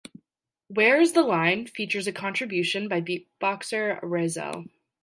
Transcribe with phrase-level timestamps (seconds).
[0.67, 4.65] "Where Is the Line" features a contribution by beatboxer Rahzel.